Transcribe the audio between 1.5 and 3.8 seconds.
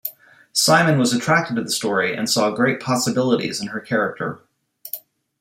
to the story and saw "great possibilities" in her